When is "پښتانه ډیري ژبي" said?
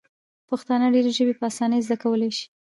0.49-1.33